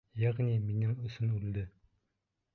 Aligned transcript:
Йәғни 0.21 0.55
минең 0.69 0.95
өсөн 1.11 1.37
үлде. 1.41 1.67